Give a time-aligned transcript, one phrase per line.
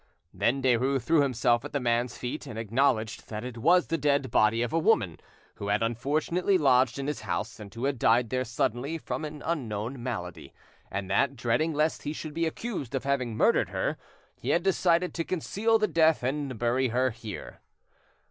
[0.33, 4.31] Then Derues threw himself at the man's feet and acknowledged that it was the dead
[4.31, 5.19] body of a woman
[5.57, 9.43] who had unfortunately lodged in his house, and who had died there suddenly from an
[9.45, 10.55] unknown malady,
[10.89, 13.95] and that, dreading lest he should be accused of having murdered her,
[14.39, 17.61] he had decided to conceal the death and bury her here.